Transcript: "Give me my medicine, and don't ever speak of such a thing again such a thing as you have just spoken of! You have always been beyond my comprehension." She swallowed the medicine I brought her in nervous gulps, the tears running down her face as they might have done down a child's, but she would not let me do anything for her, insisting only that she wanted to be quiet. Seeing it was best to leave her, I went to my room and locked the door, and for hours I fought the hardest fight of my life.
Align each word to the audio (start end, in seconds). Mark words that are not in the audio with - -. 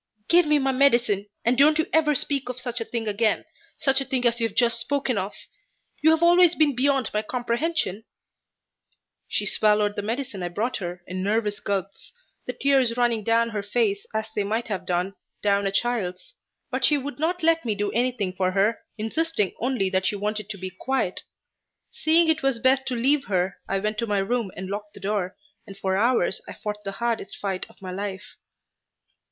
"Give 0.27 0.47
me 0.47 0.57
my 0.57 0.71
medicine, 0.71 1.27
and 1.45 1.55
don't 1.59 1.79
ever 1.93 2.15
speak 2.15 2.49
of 2.49 2.59
such 2.59 2.81
a 2.81 2.85
thing 2.85 3.07
again 3.07 3.45
such 3.77 4.01
a 4.01 4.03
thing 4.05 4.25
as 4.25 4.39
you 4.39 4.47
have 4.47 4.57
just 4.57 4.79
spoken 4.81 5.15
of! 5.15 5.35
You 6.01 6.09
have 6.09 6.23
always 6.23 6.55
been 6.55 6.75
beyond 6.75 7.11
my 7.13 7.21
comprehension." 7.21 8.05
She 9.27 9.45
swallowed 9.45 9.95
the 9.95 10.01
medicine 10.01 10.41
I 10.41 10.47
brought 10.47 10.77
her 10.77 11.03
in 11.05 11.21
nervous 11.21 11.59
gulps, 11.59 12.13
the 12.47 12.53
tears 12.53 12.97
running 12.97 13.23
down 13.23 13.49
her 13.49 13.61
face 13.61 14.07
as 14.11 14.27
they 14.35 14.43
might 14.43 14.69
have 14.69 14.87
done 14.87 15.13
down 15.43 15.67
a 15.67 15.71
child's, 15.71 16.33
but 16.71 16.83
she 16.83 16.97
would 16.97 17.19
not 17.19 17.43
let 17.43 17.63
me 17.63 17.75
do 17.75 17.91
anything 17.91 18.33
for 18.33 18.53
her, 18.53 18.79
insisting 18.97 19.53
only 19.59 19.87
that 19.91 20.07
she 20.07 20.15
wanted 20.15 20.49
to 20.49 20.57
be 20.57 20.71
quiet. 20.71 21.21
Seeing 21.91 22.27
it 22.27 22.41
was 22.41 22.57
best 22.57 22.87
to 22.87 22.95
leave 22.95 23.25
her, 23.25 23.57
I 23.69 23.77
went 23.77 23.99
to 23.99 24.07
my 24.07 24.17
room 24.17 24.49
and 24.57 24.67
locked 24.67 24.95
the 24.95 24.99
door, 24.99 25.37
and 25.67 25.77
for 25.77 25.95
hours 25.95 26.41
I 26.47 26.53
fought 26.53 26.83
the 26.83 26.93
hardest 26.93 27.37
fight 27.37 27.67
of 27.69 27.79
my 27.83 27.91
life. 27.91 28.35